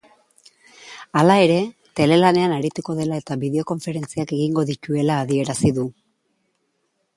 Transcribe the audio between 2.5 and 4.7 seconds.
arituko dela eta bideokonferentziak egingo